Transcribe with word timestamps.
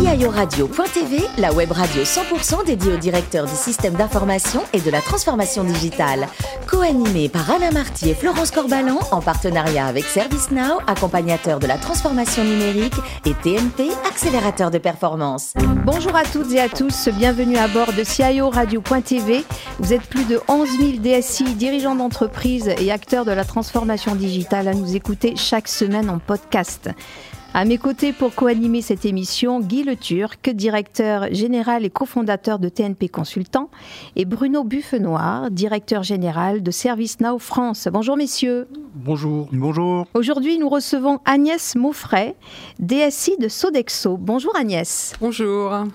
CIO 0.00 0.30
Radio.tv, 0.30 1.20
la 1.36 1.52
web 1.52 1.72
radio 1.72 2.02
100% 2.02 2.64
dédiée 2.64 2.94
aux 2.94 2.96
directeurs 2.96 3.44
du 3.44 3.54
système 3.54 3.92
d'information 3.92 4.62
et 4.72 4.80
de 4.80 4.90
la 4.90 5.02
transformation 5.02 5.62
digitale. 5.62 6.26
Co-animée 6.66 7.28
par 7.28 7.50
Alain 7.50 7.70
Marty 7.70 8.08
et 8.08 8.14
Florence 8.14 8.50
Corbalan 8.50 8.98
en 9.10 9.20
partenariat 9.20 9.84
avec 9.84 10.04
ServiceNow, 10.04 10.78
accompagnateur 10.86 11.58
de 11.58 11.66
la 11.66 11.76
transformation 11.76 12.42
numérique, 12.44 12.94
et 13.26 13.34
TNP, 13.34 13.90
accélérateur 14.08 14.70
de 14.70 14.78
performance. 14.78 15.52
Bonjour 15.84 16.16
à 16.16 16.22
toutes 16.22 16.50
et 16.52 16.60
à 16.60 16.70
tous, 16.70 17.10
bienvenue 17.10 17.58
à 17.58 17.68
bord 17.68 17.92
de 17.92 18.02
CIO 18.02 18.48
Radio.tv. 18.48 19.44
Vous 19.80 19.92
êtes 19.92 20.06
plus 20.06 20.24
de 20.24 20.40
11 20.48 20.68
000 20.78 20.90
DSI, 21.02 21.44
dirigeants 21.56 21.94
d'entreprise 21.94 22.68
et 22.68 22.90
acteurs 22.90 23.26
de 23.26 23.32
la 23.32 23.44
transformation 23.44 24.14
digitale 24.14 24.68
à 24.68 24.72
nous 24.72 24.96
écouter 24.96 25.34
chaque 25.36 25.68
semaine 25.68 26.08
en 26.08 26.18
podcast. 26.20 26.88
À 27.52 27.64
mes 27.64 27.78
côtés 27.78 28.12
pour 28.12 28.32
co-animer 28.32 28.80
cette 28.80 29.04
émission, 29.04 29.58
Guy 29.58 29.82
Le 29.82 29.96
Turc, 29.96 30.50
directeur 30.50 31.26
général 31.34 31.84
et 31.84 31.90
cofondateur 31.90 32.60
de 32.60 32.68
TNP 32.68 33.08
Consultant, 33.08 33.70
et 34.14 34.24
Bruno 34.24 34.62
Buffenoir, 34.62 35.50
directeur 35.50 36.04
général 36.04 36.62
de 36.62 36.70
ServiceNow 36.70 37.40
France. 37.40 37.88
Bonjour 37.92 38.16
messieurs. 38.16 38.68
Bonjour. 38.94 39.48
Bonjour. 39.50 40.06
Aujourd'hui, 40.14 40.58
nous 40.58 40.68
recevons 40.68 41.18
Agnès 41.24 41.74
Mauffray, 41.74 42.36
DSI 42.78 43.36
de 43.40 43.48
Sodexo. 43.48 44.16
Bonjour 44.16 44.56
Agnès. 44.56 45.14
Bonjour. 45.20 45.86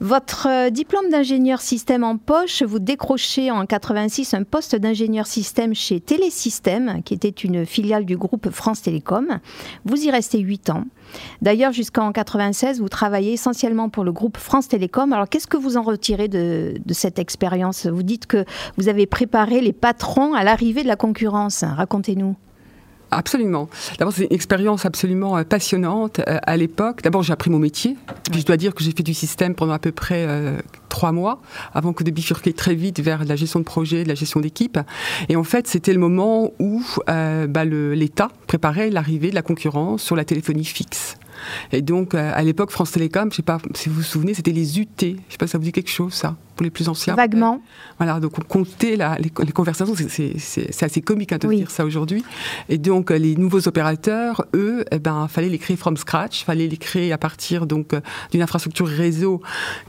Votre 0.00 0.48
euh, 0.48 0.70
diplôme 0.70 1.08
d'ingénieur 1.10 1.60
système 1.60 2.04
en 2.04 2.16
poche, 2.16 2.62
vous 2.62 2.78
décrochez 2.78 3.50
en 3.50 3.64
86 3.64 4.34
un 4.34 4.42
poste 4.42 4.74
d'ingénieur 4.76 5.26
système 5.26 5.74
chez 5.74 6.00
Télésystème, 6.00 7.02
qui 7.04 7.14
était 7.14 7.28
une 7.28 7.64
filiale 7.64 8.04
du 8.04 8.16
groupe 8.16 8.50
France 8.50 8.82
Télécom. 8.82 9.38
Vous 9.84 10.04
y 10.04 10.10
restez 10.10 10.40
8 10.40 10.70
ans. 10.70 10.84
D'ailleurs, 11.42 11.72
jusqu'en 11.72 12.10
96, 12.12 12.80
vous 12.80 12.88
travaillez 12.88 13.32
essentiellement 13.32 13.88
pour 13.88 14.04
le 14.04 14.12
groupe 14.12 14.36
France 14.36 14.68
Télécom. 14.68 15.12
Alors, 15.12 15.28
qu'est-ce 15.28 15.46
que 15.46 15.56
vous 15.56 15.76
en 15.76 15.82
retirez 15.82 16.28
de, 16.28 16.74
de 16.84 16.94
cette 16.94 17.18
expérience? 17.18 17.86
Vous 17.86 18.02
dites 18.02 18.26
que 18.26 18.44
vous 18.76 18.88
avez 18.88 19.06
préparé 19.06 19.60
les 19.60 19.72
patrons 19.72 20.34
à 20.34 20.42
l'arrivée 20.42 20.82
de 20.82 20.88
la 20.88 20.96
concurrence. 20.96 21.62
Racontez-nous. 21.62 22.34
Absolument. 23.14 23.68
D'abord, 23.98 24.12
c'est 24.12 24.24
une 24.24 24.32
expérience 24.32 24.84
absolument 24.84 25.36
euh, 25.36 25.44
passionnante 25.44 26.20
euh, 26.20 26.38
à 26.42 26.56
l'époque. 26.56 27.02
D'abord, 27.02 27.22
j'ai 27.22 27.32
appris 27.32 27.50
mon 27.50 27.58
métier. 27.58 27.96
Je 28.32 28.44
dois 28.44 28.56
dire 28.56 28.74
que 28.74 28.82
j'ai 28.82 28.92
fait 28.92 29.02
du 29.02 29.14
système 29.14 29.54
pendant 29.54 29.72
à 29.72 29.78
peu 29.78 29.92
près 29.92 30.26
euh, 30.26 30.58
trois 30.88 31.12
mois, 31.12 31.40
avant 31.72 31.92
que 31.92 32.04
de 32.04 32.10
bifurquer 32.10 32.52
très 32.52 32.74
vite 32.74 33.00
vers 33.00 33.24
la 33.24 33.36
gestion 33.36 33.60
de 33.60 33.64
projet, 33.64 34.04
de 34.04 34.08
la 34.08 34.14
gestion 34.14 34.40
d'équipe. 34.40 34.78
Et 35.28 35.36
en 35.36 35.44
fait, 35.44 35.66
c'était 35.66 35.92
le 35.92 35.98
moment 35.98 36.52
où 36.58 36.82
bah, 37.06 37.64
l'État 37.64 38.28
préparait 38.46 38.90
l'arrivée 38.90 39.30
de 39.30 39.34
la 39.34 39.42
concurrence 39.42 40.02
sur 40.02 40.16
la 40.16 40.24
téléphonie 40.24 40.64
fixe. 40.64 41.16
Et 41.72 41.82
donc, 41.82 42.14
à 42.14 42.42
l'époque, 42.42 42.70
France 42.70 42.92
Télécom, 42.92 43.24
je 43.24 43.26
ne 43.26 43.34
sais 43.34 43.42
pas 43.42 43.58
si 43.74 43.88
vous 43.88 43.96
vous 43.96 44.02
souvenez, 44.02 44.34
c'était 44.34 44.52
les 44.52 44.78
UT. 44.78 44.88
Je 45.00 45.06
ne 45.06 45.16
sais 45.28 45.38
pas 45.38 45.46
si 45.46 45.52
ça 45.52 45.58
vous 45.58 45.64
dit 45.64 45.72
quelque 45.72 45.90
chose, 45.90 46.12
ça 46.12 46.36
pour 46.54 46.64
les 46.64 46.70
plus 46.70 46.88
anciens. 46.88 47.14
Vaguement. 47.14 47.60
Voilà, 47.98 48.20
donc 48.20 48.38
on 48.38 48.42
comptait 48.42 48.96
la, 48.96 49.16
les, 49.18 49.30
conversations, 49.30 49.94
c'est 49.96 50.82
assez 50.82 51.00
comique 51.00 51.32
hein, 51.32 51.38
de 51.38 51.48
dire 51.48 51.70
ça 51.70 51.84
aujourd'hui. 51.84 52.24
Et 52.68 52.78
donc 52.78 53.10
les 53.10 53.36
nouveaux 53.36 53.66
opérateurs, 53.68 54.44
eux, 54.54 54.84
eh 54.90 54.98
ben, 54.98 55.28
fallait 55.28 55.48
les 55.48 55.58
créer 55.58 55.76
from 55.76 55.96
scratch, 55.96 56.44
fallait 56.44 56.68
les 56.68 56.76
créer 56.76 57.12
à 57.12 57.18
partir 57.18 57.66
donc 57.66 57.94
d'une 58.30 58.42
infrastructure 58.42 58.86
réseau 58.86 59.42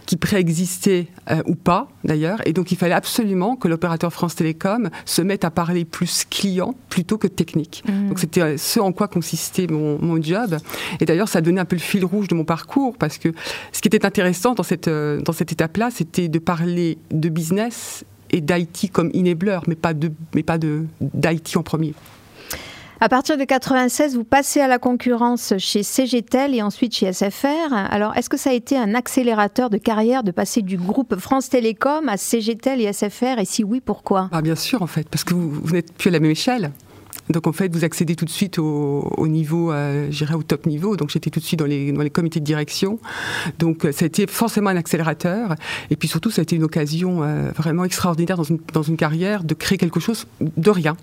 qui 0.05 0.17
préexistait 0.17 1.07
euh, 1.31 1.41
ou 1.45 1.55
pas 1.55 1.87
d'ailleurs. 2.03 2.39
Et 2.45 2.53
donc 2.53 2.71
il 2.71 2.77
fallait 2.77 2.93
absolument 2.93 3.55
que 3.55 3.67
l'opérateur 3.67 4.11
France 4.11 4.35
Télécom 4.35 4.89
se 5.05 5.21
mette 5.21 5.45
à 5.45 5.51
parler 5.51 5.85
plus 5.85 6.25
client 6.29 6.75
plutôt 6.89 7.17
que 7.17 7.27
technique. 7.27 7.83
Mmh. 7.87 8.09
Donc 8.09 8.19
c'était 8.19 8.41
euh, 8.41 8.57
ce 8.57 8.79
en 8.79 8.91
quoi 8.91 9.07
consistait 9.07 9.67
mon, 9.67 9.99
mon 10.01 10.21
job. 10.21 10.57
Et 10.99 11.05
d'ailleurs 11.05 11.29
ça 11.29 11.41
donnait 11.45 11.61
un 11.61 11.65
peu 11.65 11.75
le 11.75 11.81
fil 11.81 12.03
rouge 12.03 12.27
de 12.27 12.35
mon 12.35 12.43
parcours 12.43 12.97
parce 12.97 13.17
que 13.17 13.29
ce 13.71 13.81
qui 13.81 13.87
était 13.87 14.05
intéressant 14.05 14.53
dans 14.53 14.63
cette, 14.63 14.87
euh, 14.87 15.21
dans 15.21 15.33
cette 15.33 15.51
étape-là, 15.51 15.89
c'était 15.91 16.27
de 16.27 16.39
parler 16.39 16.55
parler 16.55 16.97
de 17.11 17.29
business 17.29 18.05
et 18.31 18.41
d'IT 18.41 18.91
comme 18.91 19.11
enabler, 19.15 19.59
mais 19.67 19.75
pas 19.75 19.93
de, 19.93 20.11
mais 20.33 20.43
pas 20.43 20.57
de 20.57 20.85
d'IT 21.01 21.57
en 21.57 21.63
premier. 21.63 21.93
À 23.01 23.09
partir 23.09 23.37
de 23.37 23.43
96, 23.43 24.15
vous 24.15 24.23
passez 24.23 24.61
à 24.61 24.67
la 24.67 24.79
concurrence 24.79 25.53
chez 25.57 25.83
CGTEL 25.83 26.55
et 26.55 26.61
ensuite 26.61 26.95
chez 26.95 27.11
SFR. 27.11 27.73
Alors, 27.73 28.15
est-ce 28.15 28.29
que 28.29 28.37
ça 28.37 28.51
a 28.51 28.53
été 28.53 28.77
un 28.77 28.95
accélérateur 28.95 29.69
de 29.69 29.77
carrière 29.77 30.23
de 30.23 30.31
passer 30.31 30.61
du 30.61 30.77
groupe 30.77 31.19
France 31.19 31.49
Télécom 31.49 32.07
à 32.07 32.15
CGTEL 32.15 32.79
et 32.79 32.91
SFR 32.93 33.37
Et 33.39 33.45
si 33.45 33.65
oui, 33.65 33.81
pourquoi? 33.83 34.29
Ah, 34.31 34.41
Bien 34.41 34.55
sûr, 34.55 34.81
en 34.81 34.87
fait, 34.87 35.09
parce 35.09 35.25
que 35.25 35.33
vous, 35.33 35.51
vous 35.51 35.73
n'êtes 35.73 35.93
plus 35.93 36.07
à 36.07 36.11
la 36.11 36.21
même 36.21 36.31
échelle. 36.31 36.71
Donc 37.29 37.47
en 37.47 37.53
fait, 37.53 37.73
vous 37.73 37.83
accédez 37.83 38.15
tout 38.15 38.25
de 38.25 38.29
suite 38.29 38.59
au, 38.59 39.27
niveau, 39.27 39.71
euh, 39.71 40.07
j'irais 40.11 40.35
au 40.35 40.43
top 40.43 40.65
niveau. 40.65 40.95
Donc 40.95 41.09
j'étais 41.09 41.29
tout 41.29 41.39
de 41.39 41.45
suite 41.45 41.59
dans 41.59 41.65
les, 41.65 41.91
dans 41.91 42.01
les 42.01 42.09
comités 42.09 42.39
de 42.39 42.45
direction. 42.45 42.99
Donc 43.59 43.85
euh, 43.85 43.91
ça 43.91 44.05
a 44.05 44.07
été 44.07 44.27
forcément 44.27 44.69
un 44.69 44.77
accélérateur. 44.77 45.55
Et 45.89 45.95
puis 45.95 46.07
surtout, 46.07 46.29
ça 46.29 46.41
a 46.41 46.43
été 46.43 46.55
une 46.55 46.63
occasion 46.63 47.23
euh, 47.23 47.51
vraiment 47.55 47.83
extraordinaire 47.83 48.37
dans 48.37 48.43
une, 48.43 48.59
dans 48.73 48.83
une 48.83 48.97
carrière 48.97 49.43
de 49.43 49.53
créer 49.53 49.77
quelque 49.77 49.99
chose 49.99 50.27
de 50.39 50.69
rien. 50.69 50.95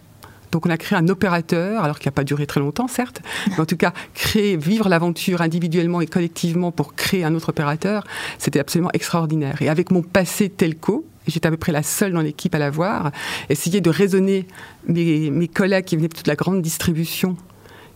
Donc 0.53 0.67
on 0.67 0.71
a 0.71 0.77
créé 0.77 0.99
un 0.99 1.09
opérateur, 1.09 1.83
alors 1.83 1.99
qu'il 1.99 2.09
n'a 2.09 2.13
pas 2.13 2.25
duré 2.25 2.47
très 2.47 2.61
longtemps, 2.61 2.87
certes, 2.87 3.23
mais 3.49 3.61
en 3.61 3.65
tout 3.65 3.79
cas, 3.79 3.95
créer, 4.13 4.59
vivre 4.59 4.91
l'aventure 4.91 5.41
individuellement 5.41 6.03
et 6.03 6.07
collectivement 6.07 6.71
pour 6.71 6.95
créer 6.95 7.25
un 7.25 7.35
autre 7.35 7.49
opérateur, 7.49 8.05
c'était 8.39 8.61
absolument 8.61 8.91
extraordinaire. 8.93 9.63
Et 9.63 9.71
avec 9.71 9.91
mon 9.91 10.03
passé 10.03 10.51
telco, 10.51 11.07
j'étais 11.27 11.47
à 11.47 11.51
peu 11.51 11.57
près 11.57 11.73
la 11.73 11.83
seule 11.83 12.13
dans 12.13 12.21
l'équipe 12.21 12.55
à 12.55 12.59
l'avoir, 12.59 13.13
essayer 13.49 13.81
de 13.81 13.91
raisonner 13.91 14.47
mes, 14.87 15.31
mes 15.31 15.49
collègues 15.49 15.85
qui 15.85 15.97
venaient 15.97 16.09
de 16.09 16.17
toute 16.17 16.27
la 16.27 16.37
grande 16.37 16.63
distribution 16.63 17.37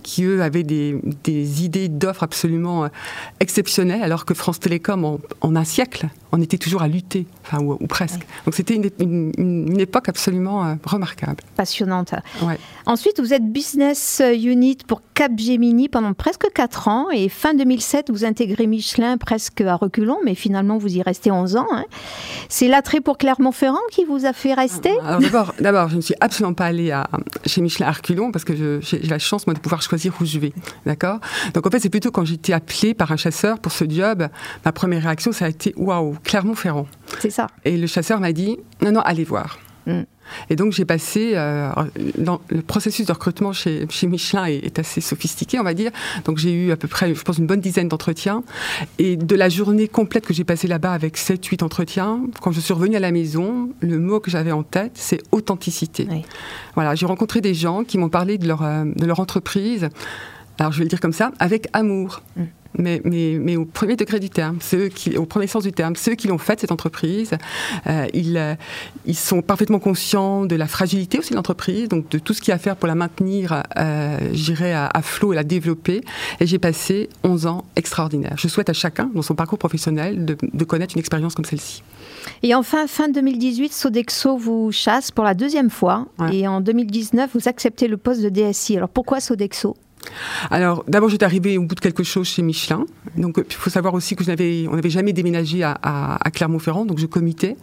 qui 0.07 0.23
eux 0.23 0.41
avaient 0.41 0.63
des, 0.63 1.01
des 1.25 1.65
idées 1.65 1.89
d'offres 1.89 2.23
absolument 2.23 2.85
euh, 2.85 2.89
exceptionnelles, 3.41 4.05
alors 4.05 4.25
que 4.25 4.35
France 4.35 4.61
Télécom, 4.61 5.05
en, 5.05 5.19
en, 5.41 5.57
un 5.57 5.65
siècle, 5.65 6.07
on 6.31 6.41
était 6.41 6.59
toujours 6.59 6.83
à 6.83 6.89
lutter, 6.89 7.27
enfin, 7.43 7.61
ou, 7.61 7.77
ou 7.81 7.87
presque. 7.89 8.21
Donc 8.45 8.55
c'était 8.55 8.77
une, 8.77 8.89
une, 9.01 9.33
une, 9.37 9.81
époque 9.81 10.09
absolument 10.09 10.65
euh, 10.65 10.75
remarquable. 10.85 11.43
Passionnante. 11.57 12.15
Ouais. 12.43 12.57
Ensuite, 12.87 13.19
vous 13.19 13.35
êtes 13.35 13.51
business 13.51 14.23
unit 14.33 14.79
pour 14.87 15.03
Capgemini 15.17 15.89
pendant 15.89 16.13
presque 16.13 16.47
4 16.53 16.89
ans, 16.89 17.07
et 17.11 17.31
fin 17.31 17.55
2007, 17.55 18.11
vous 18.11 18.27
intégrez 18.27 18.67
Michelin 18.67 19.17
presque 19.17 19.63
à 19.63 19.75
reculons, 19.75 20.19
mais 20.23 20.35
finalement, 20.35 20.77
vous 20.77 20.95
y 20.95 21.01
restez 21.01 21.31
11 21.31 21.57
ans. 21.57 21.67
Hein. 21.73 21.85
C'est 22.51 22.69
l'attrait 22.69 23.01
pour 23.01 23.17
Clermont-Ferrand 23.17 23.81
qui 23.91 24.05
vous 24.05 24.27
a 24.27 24.35
fait 24.35 24.53
rester? 24.53 24.93
D'abord, 25.59 25.89
je 25.89 25.97
ne 25.97 26.03
suis 26.03 26.15
absolument 26.21 26.53
pas 26.53 26.67
allée 26.67 26.91
à, 26.91 27.09
chez 27.47 27.63
Michelin 27.63 27.87
à 27.87 27.93
reculons, 27.93 28.31
parce 28.31 28.45
que 28.45 28.81
j'ai 28.83 28.99
la 29.05 29.19
chance, 29.19 29.47
moi, 29.47 29.55
de 29.55 29.59
pouvoir 29.59 29.81
choisir 29.81 29.97
choisir 29.97 30.21
où 30.21 30.27
je 30.27 30.39
vais. 30.39 30.53
D'accord? 30.85 31.19
Donc 31.55 31.67
en 31.67 31.71
fait, 31.71 31.81
c'est 31.81 31.89
plutôt 31.89 32.11
quand 32.11 32.27
j'ai 32.27 32.35
été 32.35 32.53
appelée 32.53 32.93
par 32.93 33.11
un 33.11 33.17
chasseur 33.17 33.59
pour 33.59 33.73
ce 33.73 33.89
job, 33.89 34.29
ma 34.67 34.73
première 34.73 35.03
réaction, 35.05 35.33
ça 35.33 35.47
a 35.47 35.49
été 35.49 35.73
waouh, 35.79 36.17
Clermont-Ferrand. 36.25 36.87
C'est 37.21 37.31
ça. 37.31 37.47
Et 37.65 37.79
le 37.79 37.87
chasseur 37.87 38.21
m'a 38.21 38.33
dit 38.33 38.59
non, 38.83 38.93
non, 38.93 39.01
allez 39.01 39.25
voir. 39.25 39.59
Mm. 39.87 40.03
Et 40.51 40.57
donc 40.57 40.73
j'ai 40.73 40.85
passé, 40.85 41.33
euh, 41.35 41.71
dans, 42.19 42.41
le 42.49 42.63
processus 42.63 43.07
de 43.07 43.13
recrutement 43.13 43.53
chez, 43.53 43.87
chez 43.91 44.07
Michelin 44.07 44.47
est, 44.47 44.65
est, 44.65 44.79
assez 44.79 45.01
sophistiqué, 45.01 45.59
on 45.59 45.63
va 45.63 45.75
dire. 45.75 45.91
Donc 46.25 46.39
j'ai 46.39 46.53
eu 46.53 46.73
à 46.73 46.77
peu 46.77 46.89
près, 46.89 47.15
je 47.15 47.23
pense, 47.23 47.39
une 47.39 47.47
bonne 47.47 47.61
dizaine 47.61 47.89
d'entretiens. 47.89 48.43
Et 48.99 49.17
de 49.17 49.37
la 49.37 49.49
journée 49.49 49.89
complète 49.89 50.27
que 50.27 50.35
j'ai 50.35 50.45
passée 50.45 50.69
là-bas 50.69 50.93
avec 50.93 51.17
7-8 51.17 51.65
entretiens, 51.65 52.21
quand 52.41 52.53
je 52.53 52.61
suis 52.61 52.75
revenue 52.75 52.97
à 52.97 53.01
la 53.01 53.13
maison, 53.13 53.71
le 53.81 53.99
mot 53.99 54.21
que 54.21 54.31
j'avais 54.31 54.53
en 54.53 54.63
tête, 54.63 54.93
c'est 54.95 55.23
authenticité. 55.33 56.07
Oui. 56.11 56.23
Voilà, 56.75 56.95
j'ai 56.95 57.07
rencontré 57.07 57.41
des 57.41 57.55
gens 57.55 57.85
qui 57.85 57.99
m'ont 57.99 58.09
parlé 58.09 58.39
de 58.39 58.47
leur, 58.47 58.63
euh, 58.63 58.85
de 58.85 59.07
leur 59.07 59.21
entreprise, 59.21 59.89
alors 60.59 60.73
je 60.73 60.79
vais 60.79 60.85
le 60.85 60.91
dire 60.91 61.01
comme 61.01 61.13
ça, 61.13 61.33
avec 61.39 61.69
amour. 61.73 62.23
Mm 62.37 62.45
mais, 62.79 63.01
mais, 63.05 63.39
mais, 63.41 63.57
au 63.57 63.65
premier 63.65 63.97
degré 63.97 64.21
du 64.21 64.31
terme, 64.31 64.59
ceux 64.61 64.89
qui, 64.89 65.17
au 65.17 65.27
premier 65.27 65.47
sens 65.47 65.65
du 65.65 65.73
terme, 65.73 65.97
ceux 65.97 66.15
qui 66.15 66.29
l'ont 66.29 66.39
fait, 66.39 66.61
cette 66.61 66.73
entreprise, 66.73 67.33
euh, 67.87 68.07
ils, 68.15 68.37
euh, 68.37 68.55
ils 69.07 69.17
sont 69.17 69.43
parfaitement 69.43 69.79
conscients 69.79 70.45
de 70.45 70.57
la 70.57 70.67
fragilité 70.67 71.19
aussi 71.19 71.31
de 71.31 71.37
l'entreprise, 71.37 71.89
donc 71.89 72.09
de 72.09 72.19
tout 72.19 72.35
ce 72.35 72.41
qu'il 72.41 72.51
y 72.51 72.53
a 72.53 72.57
à 72.57 72.59
faire 72.59 72.77
pour 72.77 72.89
la 72.89 72.95
maintenir, 72.95 73.63
euh, 73.77 74.19
j'irai 74.33 74.73
à, 74.73 74.87
à, 74.87 75.03
flot 75.03 75.33
et 75.33 75.37
la 75.37 75.45
développer. 75.45 76.01
Et 76.41 76.47
j'ai 76.47 76.59
passé 76.59 77.09
11 77.23 77.47
ans 77.47 77.65
extraordinaires. 77.77 78.35
Je 78.37 78.49
souhaite 78.49 78.71
à 78.71 78.73
chacun, 78.73 79.11
dans 79.15 79.23
son 79.23 79.35
parcours 79.35 79.59
professionnel, 79.59 80.25
de, 80.25 80.37
de 80.53 80.65
connaître 80.65 80.95
une 80.95 81.01
expérience 81.01 81.35
comme 81.35 81.45
celle-ci. 81.45 81.83
Et 82.43 82.55
enfin, 82.55 82.87
fin 82.87 83.09
2018, 83.09 83.73
Sodexo 83.73 84.37
vous 84.37 84.73
chasse 84.73 85.11
pour 85.11 85.25
la 85.25 85.35
deuxième 85.35 85.71
fois. 85.71 86.07
Ouais. 86.19 86.37
Et 86.37 86.49
en 86.49 86.61
2019, 86.61 87.31
vous 87.35 87.49
acceptez 87.49 87.89
le 87.89 87.97
poste 87.97 88.23
de 88.23 88.29
DSI. 88.29 88.77
Alors 88.77 88.89
pourquoi 88.89 89.21
Sodexo? 89.21 89.77
Alors, 90.51 90.85
d'abord, 90.89 91.09
j'étais 91.09 91.25
arrivée 91.25 91.59
au 91.59 91.63
bout 91.63 91.75
de 91.75 91.81
quelque 91.81 92.03
chose 92.03 92.27
chez 92.27 92.43
Michelin. 92.43 92.87
Donc, 93.17 93.43
il 93.49 93.55
faut 93.55 93.71
savoir 93.71 93.95
aussi 93.95 94.17
que 94.17 94.25
je 94.25 94.31
n'avais, 94.31 94.67
on 94.69 94.77
n'avait 94.77 94.91
jamais 94.91 95.13
déménagé 95.13 95.63
à, 95.63 95.79
à, 95.83 96.27
à, 96.27 96.31
Clermont-Ferrand, 96.31 96.85
donc 96.85 96.99
je 96.99 97.07
comitais. 97.07 97.57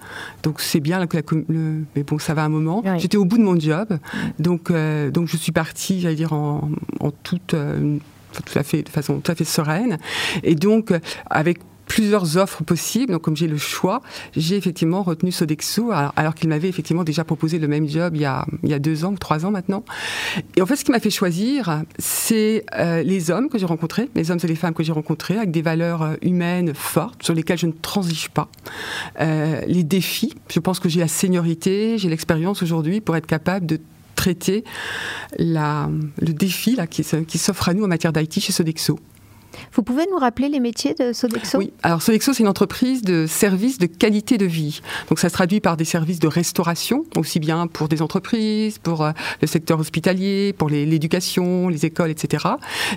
Donc, 0.43 0.61
c'est 0.61 0.79
bien 0.79 0.99
la, 0.99 1.05
le, 1.49 1.83
mais 1.95 2.03
bon, 2.03 2.19
ça 2.19 2.33
va 2.33 2.43
un 2.43 2.49
moment. 2.49 2.81
Oui. 2.85 2.99
J'étais 2.99 3.17
au 3.17 3.25
bout 3.25 3.37
de 3.37 3.43
mon 3.43 3.59
job, 3.59 3.97
donc, 4.39 4.71
euh, 4.71 5.11
donc 5.11 5.27
je 5.27 5.37
suis 5.37 5.51
partie, 5.51 6.01
j'allais 6.01 6.15
dire 6.15 6.33
en, 6.33 6.69
en 6.99 7.11
toute, 7.11 7.53
euh, 7.53 7.97
tout 8.33 8.59
à 8.59 8.63
fait, 8.63 8.83
de 8.83 8.89
façon 8.89 9.19
tout 9.19 9.31
à 9.31 9.35
fait 9.35 9.43
sereine. 9.43 9.97
Et 10.43 10.55
donc, 10.55 10.91
avec 11.29 11.59
plusieurs 11.85 12.37
offres 12.37 12.63
possibles. 12.63 13.13
Donc, 13.13 13.21
comme 13.21 13.35
j'ai 13.35 13.47
le 13.47 13.57
choix, 13.57 14.01
j'ai 14.35 14.55
effectivement 14.55 15.03
retenu 15.03 15.31
Sodexo, 15.31 15.91
alors, 15.91 16.35
qu'il 16.35 16.49
m'avait 16.49 16.69
effectivement 16.69 17.03
déjà 17.03 17.23
proposé 17.23 17.59
le 17.59 17.67
même 17.67 17.87
job 17.87 18.15
il 18.15 18.21
y 18.21 18.25
a, 18.25 18.45
deux 18.79 19.05
ans 19.05 19.13
ou 19.13 19.17
trois 19.17 19.45
ans 19.45 19.51
maintenant. 19.51 19.83
Et 20.55 20.61
en 20.61 20.65
fait, 20.65 20.75
ce 20.75 20.83
qui 20.83 20.91
m'a 20.91 20.99
fait 20.99 21.09
choisir, 21.09 21.83
c'est 21.99 22.65
euh, 22.75 23.03
les 23.03 23.31
hommes 23.31 23.49
que 23.49 23.57
j'ai 23.57 23.65
rencontrés, 23.65 24.09
les 24.15 24.31
hommes 24.31 24.39
et 24.43 24.47
les 24.47 24.55
femmes 24.55 24.73
que 24.73 24.83
j'ai 24.83 24.91
rencontrés, 24.91 25.37
avec 25.37 25.51
des 25.51 25.61
valeurs 25.61 26.01
euh, 26.01 26.15
humaines 26.21 26.73
fortes, 26.73 27.23
sur 27.23 27.33
lesquelles 27.33 27.59
je 27.59 27.67
ne 27.67 27.71
transige 27.71 28.29
pas. 28.29 28.49
Euh, 29.19 29.61
les 29.67 29.83
défis, 29.83 30.33
je 30.49 30.59
pense 30.59 30.79
que 30.79 30.89
j'ai 30.89 30.99
la 30.99 31.07
seniorité, 31.07 31.97
j'ai 31.97 32.09
l'expérience 32.09 32.63
aujourd'hui 32.63 33.01
pour 33.01 33.15
être 33.15 33.27
capable 33.27 33.65
de 33.65 33.79
traiter 34.15 34.63
le 35.37 36.31
défi 36.31 36.77
qui 36.89 37.37
s'offre 37.37 37.69
à 37.69 37.73
nous 37.73 37.83
en 37.83 37.87
matière 37.87 38.13
d'IT 38.13 38.39
chez 38.39 38.51
Sodexo. 38.51 38.99
Vous 39.73 39.83
pouvez 39.83 40.05
nous 40.11 40.17
rappeler 40.17 40.49
les 40.49 40.59
métiers 40.59 40.93
de 40.93 41.13
Sodexo? 41.13 41.57
Oui, 41.57 41.73
alors 41.83 42.01
Sodexo, 42.01 42.33
c'est 42.33 42.43
une 42.43 42.49
entreprise 42.49 43.01
de 43.01 43.25
services 43.27 43.77
de 43.77 43.85
qualité 43.85 44.37
de 44.37 44.45
vie. 44.45 44.81
Donc 45.09 45.19
ça 45.19 45.29
se 45.29 45.33
traduit 45.33 45.59
par 45.59 45.77
des 45.77 45.85
services 45.85 46.19
de 46.19 46.27
restauration, 46.27 47.05
aussi 47.15 47.39
bien 47.39 47.67
pour 47.67 47.87
des 47.87 48.01
entreprises, 48.01 48.77
pour 48.77 49.03
euh, 49.03 49.11
le 49.41 49.47
secteur 49.47 49.79
hospitalier, 49.79 50.53
pour 50.57 50.69
l'éducation, 50.69 51.69
les, 51.69 51.85
écoles, 51.85 52.11
etc. 52.11 52.47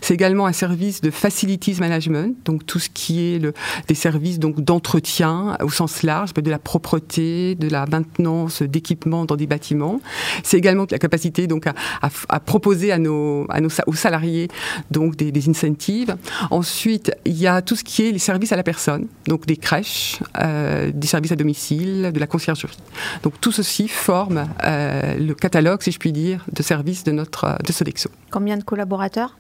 C'est 0.01 0.15
également 0.15 0.47
un 0.47 0.53
service 0.53 1.01
de 1.01 1.11
facilities 1.11 1.77
management, 1.81 2.37
donc 2.45 2.65
tout 2.67 2.79
ce 2.79 2.89
qui 2.89 3.21
est 3.21 3.41
des 3.89 3.95
services 3.95 4.39
d'entretien 4.39 5.57
au 5.63 5.71
sens 5.71 6.03
large, 6.03 6.33
de 6.35 6.51
la 6.51 6.59
propreté, 6.59 7.55
de 7.55 7.69
la 7.69 7.87
maintenance 7.87 8.63
d'équipements 8.63 9.25
dans 9.25 9.37
des 9.37 9.47
bâtiments. 9.47 10.01
C'est 10.43 10.59
également 10.59 10.87
la 10.91 10.99
capacité 10.99 11.47
donc 11.47 11.67
à, 11.67 12.41
proposer 12.41 12.93
à 12.93 12.99
nos, 12.99 13.47
aux 13.87 13.95
salariés 13.95 14.49
donc 14.91 15.17
des 15.17 15.49
incentives. 15.49 16.17
Ensuite, 16.51 17.13
il 17.25 17.37
y 17.37 17.47
a 17.47 17.63
tout 17.63 17.77
ce 17.77 17.85
qui 17.85 18.07
est 18.07 18.13
les 18.13 18.19
services 18.19 18.53
à 18.53 18.57
la 18.57 18.63
personne, 18.63 19.07
donc 19.27 19.47
des 19.47 19.57
crèches, 19.57 20.21
euh, 20.39 20.91
des 20.93 21.07
services 21.07 21.33
à 21.33 21.37
domicile, 21.37 22.11
de 22.13 22.21
la 22.21 22.27
conciergerie. 22.27 22.77
Donc 23.23 23.41
tout 23.41 23.53
ceci 23.53 23.89
forme 23.89 24.47
euh, 24.65 25.15
le 25.19 25.35
catalogue, 25.35 25.83
si 25.83 25.93
je 25.93 25.99
puis 25.99 26.13
dire, 26.13 26.45
de 26.53 26.63
services 26.63 27.05
de 27.05 27.13
notre 27.13 27.59
de 27.65 27.73
Sodexo. 27.73 28.11
Combien 28.31 28.57
de 28.57 28.65
collaborateurs? 28.65 29.37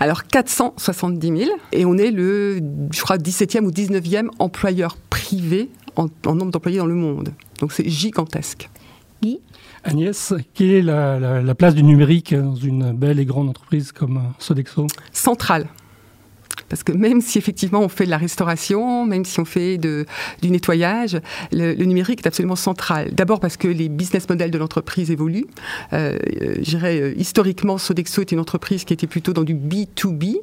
Alors 0.00 0.24
470 0.24 1.44
000 1.44 1.50
et 1.72 1.84
on 1.84 1.96
est 1.96 2.10
le, 2.10 2.60
je 2.92 3.00
crois, 3.00 3.18
17e 3.18 3.64
ou 3.64 3.70
19e 3.70 4.28
employeur 4.38 4.96
privé 5.10 5.70
en, 5.96 6.08
nombre 6.26 6.50
d'employés 6.50 6.78
dans 6.78 6.86
le 6.86 6.94
monde. 6.94 7.30
Donc 7.60 7.72
c'est 7.72 7.88
gigantesque. 7.88 8.68
Guy? 9.22 9.40
Agnès, 9.84 10.34
quelle 10.52 10.70
est 10.72 10.82
la, 10.82 11.42
la, 11.42 11.54
place 11.54 11.74
du 11.74 11.82
numérique 11.82 12.34
dans 12.34 12.56
une 12.56 12.92
belle 12.92 13.20
et 13.20 13.24
grande 13.24 13.48
entreprise 13.48 13.92
comme 13.92 14.20
Sodexo? 14.38 14.86
Centrale. 15.12 15.68
Parce 16.68 16.82
que 16.82 16.92
même 16.92 17.20
si 17.20 17.38
effectivement 17.38 17.80
on 17.80 17.88
fait 17.88 18.04
de 18.04 18.10
la 18.10 18.18
restauration, 18.18 19.06
même 19.06 19.24
si 19.24 19.40
on 19.40 19.44
fait 19.44 19.78
du 19.78 20.50
nettoyage, 20.50 21.20
le, 21.52 21.74
numérique 21.84 22.20
est 22.24 22.28
absolument 22.28 22.56
central. 22.56 23.10
D'abord 23.12 23.40
parce 23.40 23.56
que 23.56 23.68
les 23.68 23.88
business 23.88 24.28
models 24.28 24.50
de 24.50 24.58
l'entreprise 24.58 25.10
évoluent. 25.10 25.46
Euh, 25.92 26.18
je 26.58 26.70
dirais, 26.70 27.00
euh, 27.00 27.14
historiquement, 27.16 27.78
Sodexo 27.78 28.20
est 28.20 28.32
une 28.32 28.40
entreprise 28.40 28.84
qui 28.84 28.92
était 28.92 29.06
plutôt 29.06 29.32
dans 29.32 29.44
du 29.44 29.54
B2B, 29.54 30.36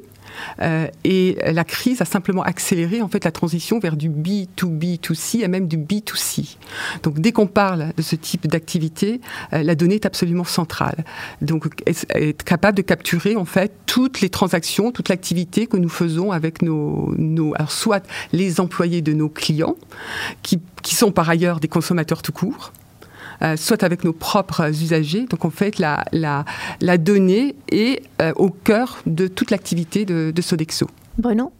euh, 0.60 0.86
et 1.04 1.38
la 1.44 1.64
crise 1.64 2.00
a 2.00 2.04
simplement 2.04 2.42
accéléré 2.42 3.02
en 3.02 3.08
fait 3.08 3.24
la 3.24 3.32
transition 3.32 3.78
vers 3.78 3.96
du 3.96 4.08
B2B2C 4.08 5.42
et 5.42 5.48
même 5.48 5.68
du 5.68 5.78
B2C. 5.78 6.56
Donc 7.02 7.20
dès 7.20 7.32
qu'on 7.32 7.46
parle 7.46 7.92
de 7.96 8.02
ce 8.02 8.16
type 8.16 8.46
d'activité, 8.46 9.20
euh, 9.52 9.62
la 9.62 9.74
donnée 9.74 9.96
est 9.96 10.06
absolument 10.06 10.44
centrale. 10.44 11.04
Donc 11.42 11.68
être 11.86 12.44
capable 12.44 12.76
de 12.76 12.82
capturer 12.82 13.36
en 13.36 13.44
fait 13.44 13.72
toutes 13.86 14.20
les 14.20 14.28
transactions, 14.28 14.92
toute 14.92 15.08
l'activité 15.08 15.66
que 15.66 15.76
nous 15.76 15.88
faisons 15.88 16.32
avec 16.32 16.62
nos, 16.62 17.14
nos 17.18 17.54
alors 17.54 17.72
soit 17.72 18.04
les 18.32 18.60
employés 18.60 19.02
de 19.02 19.12
nos 19.12 19.28
clients, 19.28 19.76
qui, 20.42 20.60
qui 20.82 20.94
sont 20.94 21.12
par 21.12 21.28
ailleurs 21.28 21.60
des 21.60 21.68
consommateurs 21.68 22.22
tout 22.22 22.32
court, 22.32 22.72
euh, 23.42 23.56
soit 23.56 23.82
avec 23.82 24.04
nos 24.04 24.12
propres 24.12 24.68
usagers. 24.68 25.26
Donc 25.26 25.44
en 25.44 25.50
fait, 25.50 25.78
la, 25.78 26.04
la, 26.12 26.44
la 26.80 26.98
donnée 26.98 27.56
est 27.70 28.02
euh, 28.20 28.32
au 28.36 28.50
cœur 28.50 28.98
de 29.06 29.26
toute 29.26 29.50
l'activité 29.50 30.04
de, 30.04 30.32
Sodexo. 30.40 30.88
Bruno? 31.18 31.52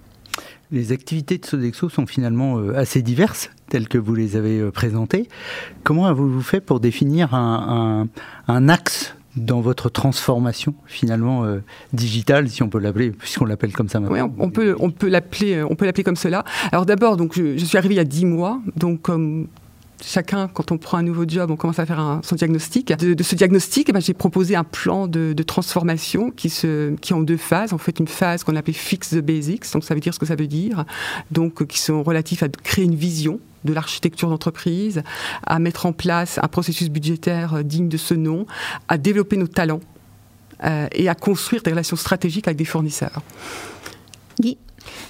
Les 0.70 0.92
activités 0.92 1.38
de 1.38 1.46
Sodexo 1.46 1.88
sont 1.88 2.06
finalement 2.06 2.58
euh, 2.58 2.76
assez 2.76 3.02
diverses, 3.02 3.50
telles 3.68 3.88
que 3.88 3.98
vous 3.98 4.14
les 4.14 4.36
avez 4.36 4.70
présentées. 4.70 5.28
Comment 5.84 6.06
avez-vous 6.06 6.42
fait 6.42 6.60
pour 6.60 6.80
définir 6.80 7.34
un, 7.34 8.08
un, 8.48 8.68
axe 8.68 9.14
dans 9.36 9.60
votre 9.60 9.88
transformation 9.88 10.74
finalement 10.86 11.44
digitale, 11.92 12.48
si 12.48 12.62
on 12.62 12.68
peut 12.68 12.78
l'appeler, 12.78 13.10
puisqu'on 13.10 13.46
l'appelle 13.46 13.72
comme 13.72 13.88
ça 13.88 13.98
maintenant. 13.98 14.26
Oui, 14.26 14.34
on 14.38 14.50
peut, 14.50 14.76
on 14.78 14.90
peut 14.90 15.08
l'appeler, 15.08 15.62
on 15.64 15.74
peut 15.74 15.86
l'appeler 15.86 16.04
comme 16.04 16.14
cela. 16.14 16.44
Alors 16.70 16.86
d'abord, 16.86 17.16
donc 17.16 17.34
je, 17.34 17.56
je, 17.58 17.64
suis 17.64 17.76
arrivée 17.76 17.94
il 17.94 17.98
y 17.98 18.00
a 18.00 18.04
dix 18.04 18.26
mois, 18.26 18.60
donc 18.76 19.02
comme 19.02 19.48
chacun, 20.02 20.48
quand 20.48 20.72
on 20.72 20.78
prend 20.78 20.98
un 20.98 21.02
nouveau 21.02 21.24
job, 21.26 21.50
on 21.50 21.56
commence 21.56 21.78
à 21.78 21.86
faire 21.86 22.00
un, 22.00 22.20
son 22.22 22.36
diagnostic. 22.36 22.88
De, 22.96 23.22
ce 23.22 23.34
diagnostic, 23.34 23.88
eh 23.88 23.92
ben, 23.92 24.00
j'ai 24.00 24.14
proposé 24.14 24.56
un 24.56 24.64
plan 24.64 25.06
de, 25.06 25.34
transformation 25.42 26.30
qui, 26.30 26.50
se, 26.50 26.94
qui 26.96 27.12
en 27.12 27.20
deux 27.20 27.36
phases. 27.36 27.72
En 27.72 27.78
fait, 27.78 27.98
une 27.98 28.08
phase 28.08 28.44
qu'on 28.44 28.56
appelait 28.56 28.72
Fix 28.72 29.10
the 29.10 29.20
Basics, 29.20 29.70
donc 29.72 29.84
ça 29.84 29.94
veut 29.94 30.00
dire 30.00 30.14
ce 30.14 30.18
que 30.18 30.26
ça 30.26 30.36
veut 30.36 30.46
dire, 30.46 30.84
donc 31.30 31.66
qui 31.66 31.78
sont 31.78 32.02
relatifs 32.02 32.42
à 32.42 32.48
créer 32.48 32.84
une 32.84 32.94
vision 32.94 33.40
de 33.64 33.72
l'architecture 33.72 34.28
d'entreprise, 34.28 35.02
à 35.46 35.58
mettre 35.58 35.86
en 35.86 35.92
place 35.92 36.38
un 36.42 36.48
processus 36.48 36.90
budgétaire 36.90 37.54
euh, 37.54 37.62
digne 37.62 37.88
de 37.88 37.96
ce 37.96 38.14
nom, 38.14 38.46
à 38.88 38.98
développer 38.98 39.36
nos 39.36 39.46
talents 39.46 39.80
euh, 40.64 40.86
et 40.92 41.08
à 41.08 41.14
construire 41.14 41.62
des 41.62 41.70
relations 41.70 41.96
stratégiques 41.96 42.46
avec 42.46 42.58
des 42.58 42.66
fournisseurs. 42.66 43.22
Guy? 44.38 44.58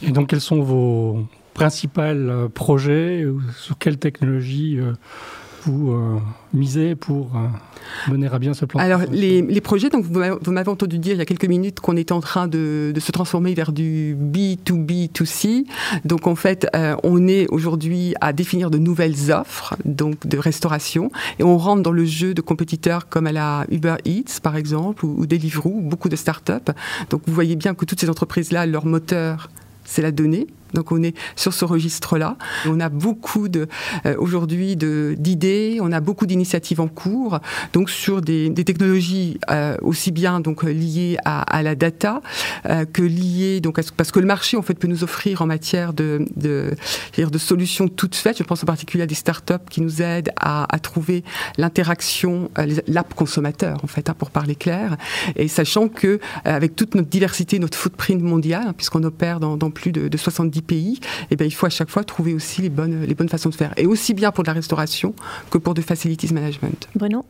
Et 0.03 0.11
donc, 0.11 0.29
quels 0.29 0.41
sont 0.41 0.63
vos 0.63 1.27
principal 1.55 2.29
euh, 2.29 2.49
projet 2.49 3.23
euh, 3.23 3.39
Sur 3.57 3.79
quelle 3.79 3.97
technologie 3.97 4.79
euh, 4.79 4.93
vous 5.67 5.97
misez 6.53 6.95
pour 6.95 7.31
mener 8.11 8.27
à 8.27 8.39
bien 8.39 8.53
ce 8.53 8.67
plan 8.67 8.79
Alors, 8.79 9.01
les, 9.11 9.41
les, 9.41 9.61
projets, 9.63 9.89
donc 9.89 10.05
vous 10.05 10.53
m'avez 10.53 10.69
entendu 10.69 10.99
dire 10.99 11.15
il 11.15 11.19
y 11.19 11.23
a 11.23 11.25
quelques 11.25 11.47
minutes 11.47 11.81
qu'on 11.81 11.97
était 11.97 12.13
en 12.13 12.21
train 12.21 12.49
de, 12.49 12.93
de, 12.95 13.01
se 13.01 13.11
transformer 13.13 13.55
vers 13.55 13.73
du 13.73 14.15
B2B2C. 14.15 15.65
Donc, 16.05 16.27
en 16.27 16.35
fait, 16.35 16.69
on 17.03 17.27
est 17.27 17.47
aujourd'hui 17.49 18.15
à 18.21 18.35
définir 18.35 18.71
de 18.71 18.77
nouvelles 18.77 19.33
offres 19.33 19.75
donc 19.87 20.27
de 20.27 20.37
restauration 20.37 21.11
et 21.39 21.45
on 21.45 21.57
rentre 21.57 21.83
dans 21.83 21.93
le 21.93 22.05
jeu 22.05 22.35
de 22.35 22.43
compétiteurs 22.43 23.09
comme 23.09 23.27
à 23.27 23.33
la 23.33 23.65
Uber 23.71 23.97
Eats, 24.05 24.41
par 24.43 24.57
exemple, 24.57 25.07
ou, 25.07 25.15
ou 25.19 25.25
Deliveroo, 25.25 25.81
beaucoup 25.81 26.11
de 26.11 26.17
startups. 26.17 26.73
Donc, 27.09 27.23
vous 27.27 27.33
voyez 27.33 27.57
bien 27.57 27.73
que 27.73 27.87
toutes 27.87 28.01
ces 28.01 28.11
entreprises-là, 28.11 28.67
leur 28.67 28.85
moteur, 28.85 29.49
c'est 29.87 30.03
la 30.03 30.13
donnée. 30.13 30.47
Donc 30.75 30.93
on 30.93 31.03
est 31.03 31.17
sur 31.37 31.55
ce 31.55 31.65
registre-là. 31.65 32.37
On 32.67 32.81
a 32.81 32.89
beaucoup 32.89 33.47
euh, 33.55 34.15
aujourd'hui 34.19 34.77
d'idées, 34.77 35.79
on 35.81 35.93
a 35.93 36.01
beaucoup 36.01 36.27
d'initiatives 36.27 36.81
en 36.81 36.89
cours, 36.89 37.39
donc 37.73 37.91
sur 37.91 38.21
des, 38.21 38.53
technologies 38.65 39.39
euh, 39.51 39.77
aussi 39.83 40.11
bien 40.11 40.41
donc 40.41 40.63
liées 40.63 41.17
à, 41.25 41.63
la 41.63 41.75
data 41.75 42.23
euh, 42.67 42.85
que 42.87 43.03
liées 43.03 43.61
donc 43.61 43.79
parce 43.97 44.11
que 44.11 44.21
le 44.21 44.27
marché 44.27 44.57
en 44.57 44.63
fait 44.63 44.75
peut 44.75 44.89
nous 44.89 45.05
offrir 45.05 45.43
en 45.43 45.47
matière 45.47 45.93
de 45.93 46.25
de, 46.37 46.75
de 47.17 47.39
solutions 47.39 47.89
toutes 47.89 48.15
faites. 48.15 48.39
Je 48.39 48.43
pense 48.43 48.63
en 48.63 48.67
particulier 48.67 49.05
à 49.05 49.07
des 49.07 49.15
startups 49.15 49.55
qui 49.71 49.81
nous 49.81 50.03
aident 50.03 50.31
à, 50.41 50.67
trouver 50.83 51.25
l'interaction, 51.57 52.51
l'app 52.87 53.15
consommateur 53.15 53.79
en 53.83 53.87
fait, 53.87 54.09
hein, 54.11 54.15
pour 54.19 54.31
parler 54.31 54.55
clair, 54.55 54.97
et 55.37 55.49
sachant 55.49 55.89
que 55.89 56.19
avec 56.45 56.75
toute 56.77 56.95
notre 56.95 57.09
diversité, 57.09 57.59
notre 57.59 57.79
footprint 57.79 58.23
mondial, 58.23 58.65
hein, 58.69 58.73
puisqu'on 58.77 59.03
opère 59.05 59.41
dans, 59.41 59.57
dans 59.57 59.71
plus 59.71 59.93
de, 59.93 60.09
de 60.09 60.17
70 60.17 60.64
pays, 60.65 61.01
eh 61.31 61.37
bien, 61.37 61.47
il 61.47 61.53
faut 61.53 61.67
à 61.67 61.71
chaque 61.71 61.91
fois 61.91 62.05
trouver 62.05 62.35
aussi 62.35 62.63
les 62.63 62.71
bonnes, 62.71 63.05
les 63.05 63.15
bonnes 63.15 63.29
façons 63.29 63.51
de 63.51 63.55
faire. 63.55 63.73
Et 63.77 63.87
aussi 63.87 64.15
bien 64.15 64.33
pour 64.33 64.45
de 64.45 64.49
la 64.49 64.55
restauration 64.55 65.15
que 65.51 65.59
pour 65.59 65.75
de 65.75 65.83
facilities 65.83 66.33
management. 66.33 66.89
Bruno? 66.95 67.25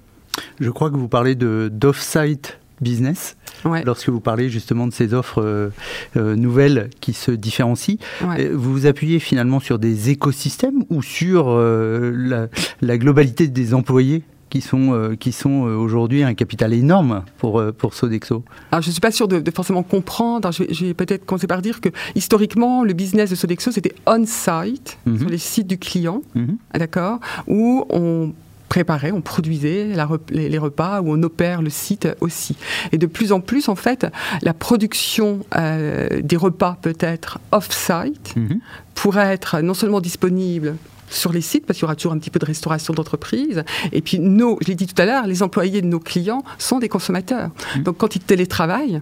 Je 0.60 0.70
crois 0.70 0.90
que 0.90 0.96
vous 0.96 1.08
parlez 1.08 1.34
d'off-site 1.34 2.58
business, 2.80 3.36
lorsque 3.84 4.08
vous 4.08 4.20
parlez 4.20 4.50
justement 4.50 4.86
de 4.86 4.92
ces 4.92 5.14
offres 5.14 5.40
euh, 5.42 5.70
euh, 6.16 6.36
nouvelles 6.36 6.90
qui 7.00 7.12
se 7.12 7.30
différencient. 7.30 7.96
Vous 8.20 8.72
vous 8.72 8.86
appuyez 8.86 9.20
finalement 9.20 9.60
sur 9.60 9.78
des 9.78 10.10
écosystèmes 10.10 10.84
ou 10.90 11.02
sur 11.02 11.46
euh, 11.48 12.12
la, 12.14 12.48
la, 12.80 12.98
globalité 12.98 13.48
des 13.48 13.74
employés? 13.74 14.22
Qui 14.50 14.60
sont, 14.60 14.92
euh, 14.92 15.16
qui 15.16 15.32
sont 15.32 15.66
euh, 15.66 15.74
aujourd'hui 15.76 16.22
un 16.22 16.34
capital 16.34 16.72
énorme 16.72 17.24
pour, 17.38 17.60
euh, 17.60 17.72
pour 17.72 17.94
Sodexo 17.94 18.44
Alors, 18.70 18.82
je 18.82 18.88
ne 18.88 18.92
suis 18.92 19.00
pas 19.00 19.10
sûr 19.10 19.28
de, 19.28 19.42
forcément 19.50 19.82
comprendre. 19.82 20.50
Je 20.52 20.84
vais, 20.84 20.94
peut-être 20.94 21.24
commencer 21.24 21.46
par 21.46 21.62
dire 21.62 21.80
que 21.80 21.88
historiquement, 22.14 22.84
le 22.84 22.92
business 22.92 23.30
de 23.30 23.34
Sodexo, 23.34 23.70
c'était 23.70 23.94
on-site, 24.06 24.98
mhm. 25.06 25.18
sur 25.18 25.28
les 25.28 25.38
sites 25.38 25.66
du 25.66 25.78
client, 25.78 26.22
mhm. 26.34 26.56
d'accord, 26.74 27.20
où 27.46 27.84
on 27.90 28.32
préparait, 28.68 29.12
on 29.12 29.20
produisait 29.20 29.92
les, 30.30 30.58
repas, 30.58 31.00
où 31.00 31.12
on 31.12 31.22
opère 31.22 31.62
le 31.62 31.70
site 31.70 32.08
aussi. 32.20 32.56
Et 32.90 32.98
de 32.98 33.06
plus 33.06 33.30
en 33.30 33.40
plus, 33.40 33.68
en 33.68 33.76
fait, 33.76 34.06
la 34.42 34.52
production 34.52 35.40
des 35.52 36.36
repas 36.36 36.76
peut 36.82 36.96
être 36.98 37.38
off-site, 37.52 38.34
mhm. 38.36 38.60
pourrait 38.94 39.32
être 39.32 39.60
non 39.60 39.74
seulement 39.74 40.00
disponible 40.00 40.76
sur 41.10 41.32
les 41.32 41.40
sites, 41.40 41.66
parce 41.66 41.78
qu'il 41.78 41.84
y 41.84 41.86
aura 41.86 41.96
toujours 41.96 42.12
un 42.12 42.18
petit 42.18 42.30
peu 42.30 42.38
de 42.38 42.44
restauration 42.44 42.94
d'entreprise. 42.94 43.64
Et 43.92 44.00
puis, 44.00 44.18
nos, 44.18 44.58
je 44.62 44.68
l'ai 44.68 44.74
dit 44.74 44.86
tout 44.86 45.00
à 45.00 45.04
l'heure, 45.04 45.26
les 45.26 45.42
employés 45.42 45.82
de 45.82 45.86
nos 45.86 46.00
clients 46.00 46.42
sont 46.58 46.78
des 46.78 46.88
consommateurs. 46.88 47.50
Mmh. 47.76 47.82
Donc, 47.82 47.96
quand 47.98 48.16
ils 48.16 48.20
télétravaillent, 48.22 49.00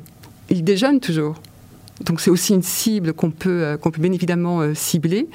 ils 0.50 0.64
déjeunent 0.64 1.00
toujours. 1.00 1.36
Donc 2.00 2.20
c'est 2.20 2.30
aussi 2.30 2.52
une 2.54 2.62
cible 2.62 3.12
qu'on 3.12 3.30
peut, 3.30 3.78
qu'on 3.80 3.92
peut 3.92 4.00
bien 4.00 4.10
évidemment 4.10 4.74
cibler 4.74 5.28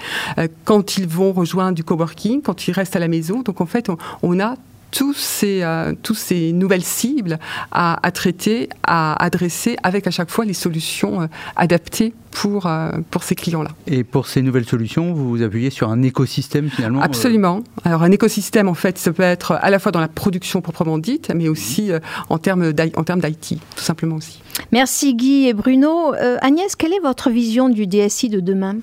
quand 0.65 0.97
ils 0.97 1.07
vont 1.07 1.31
rejoindre 1.31 1.75
du 1.75 1.83
coworking, 1.83 2.41
quand 2.41 2.67
ils 2.67 2.71
restent 2.71 2.95
à 2.95 2.99
la 2.99 3.07
maison. 3.07 3.41
Donc 3.41 3.61
en 3.61 3.65
fait, 3.65 3.89
on, 3.89 3.97
on 4.21 4.37
a 4.39 4.55
tous 4.91 5.13
ces, 5.13 5.63
euh, 5.63 5.93
tous 6.01 6.15
ces 6.15 6.53
nouvelles 6.53 6.83
cibles 6.83 7.39
à, 7.71 7.99
traiter, 8.13 8.69
à 8.83 9.21
adresser, 9.23 9.77
avec 9.83 10.07
à 10.07 10.11
chaque 10.11 10.29
fois 10.29 10.45
les 10.45 10.53
solutions 10.53 11.21
euh, 11.21 11.27
adaptées 11.55 12.13
pour, 12.31 12.67
euh, 12.67 12.91
pour 13.11 13.23
ces 13.23 13.35
clients-là. 13.35 13.71
Et 13.87 14.03
pour 14.03 14.27
ces 14.27 14.41
nouvelles 14.41 14.65
solutions, 14.65 15.13
vous 15.13 15.29
vous 15.29 15.43
appuyez 15.43 15.69
sur 15.69 15.89
un 15.89 16.03
écosystème 16.03 16.69
finalement 16.69 17.01
Absolument. 17.01 17.63
Alors 17.83 18.03
un 18.03 18.11
écosystème, 18.11 18.67
en 18.67 18.73
fait, 18.73 18.97
ça 18.97 19.11
peut 19.11 19.23
être 19.23 19.53
à 19.53 19.69
la 19.69 19.79
fois 19.79 19.91
dans 19.91 19.99
la 19.99 20.07
production 20.07 20.61
proprement 20.61 20.97
dite, 20.97 21.31
mais 21.35 21.49
aussi 21.49 21.91
en 22.29 22.37
termes 22.37 22.73
d'IT, 22.73 23.59
tout 23.75 23.83
simplement 23.83 24.15
aussi. 24.15 24.41
Merci 24.71 25.15
Guy 25.15 25.47
et 25.47 25.53
Bruno. 25.53 26.13
Agnès, 26.41 26.75
quelle 26.75 26.93
est 26.93 26.99
votre 26.99 27.29
vision 27.29 27.69
du 27.69 27.87
DSI 27.87 28.29
de 28.29 28.39
demain? 28.39 28.77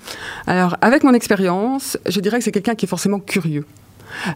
Alors, 0.46 0.76
avec 0.80 1.04
mon 1.04 1.14
expérience, 1.14 1.98
je 2.06 2.20
dirais 2.20 2.38
que 2.38 2.44
c'est 2.44 2.52
quelqu'un 2.52 2.74
qui 2.74 2.86
est 2.86 2.88
forcément 2.88 3.20
curieux. 3.20 3.64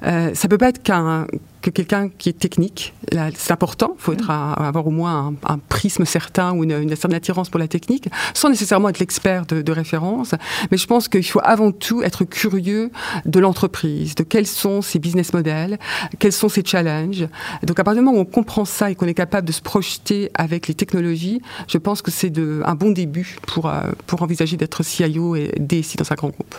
Euh, 0.03 0.31
ça 0.35 0.49
peut 0.49 0.59
pas 0.59 0.69
être 0.69 0.83
qu'un 0.83 1.27
que 1.63 1.71
quelqu'un 1.71 2.09
qui 2.09 2.29
est 2.29 2.39
technique. 2.39 2.95
C'est 3.37 3.53
important, 3.53 3.95
il 3.99 4.03
faut 4.03 4.13
être 4.13 4.31
avoir 4.31 4.87
au 4.87 4.91
moins 4.91 5.35
un, 5.45 5.59
prisme 5.59 6.05
certain 6.05 6.53
ou 6.53 6.65
une, 6.65 6.89
certaine 6.91 7.15
attirance 7.15 7.49
pour 7.49 7.59
la 7.59 7.69
technique, 7.69 8.09
sans 8.35 8.49
nécessairement 8.49 8.89
être 8.89 8.99
l'expert 8.99 9.47
de, 9.47 9.73
référence. 9.73 10.35
Mais 10.71 10.77
je 10.77 10.87
pense 10.87 11.09
qu'il 11.09 11.25
faut 11.25 11.41
avant 11.43 11.73
tout 11.73 12.03
être 12.03 12.25
curieux 12.25 12.91
de 13.27 13.41
l'entreprise, 13.41 14.15
de 14.15 14.23
quels 14.23 14.47
sont 14.47 14.83
ses 14.83 14.99
business 14.99 15.33
models, 15.33 15.79
quels 16.19 16.33
sont 16.33 16.49
ses 16.49 16.65
challenges. 16.65 17.27
Donc 17.65 17.79
à 17.79 17.85
partir 17.85 18.03
du 18.03 18.07
moment 18.07 18.19
où 18.19 18.23
on 18.23 18.25
comprend 18.25 18.65
ça 18.65 18.91
et 18.91 18.95
qu'on 18.95 19.07
est 19.07 19.15
capable 19.15 19.47
de 19.47 19.53
se 19.53 19.61
projeter 19.61 20.31
avec 20.35 20.69
les 20.69 20.75
technologies, 20.75 21.43
je 21.69 21.79
pense 21.79 22.03
que 22.03 22.11
c'est 22.11 22.33
un 22.39 22.75
bon 22.75 22.91
début 22.91 23.37
pour, 23.47 23.67
euh, 23.67 23.91
pour 24.07 24.23
envisager 24.23 24.57
d'être 24.57 24.83
CIO 24.83 25.37
et 25.37 25.53
DSI 25.59 25.97
dans 25.97 26.11
un 26.11 26.15
grand 26.15 26.29
groupe. 26.29 26.55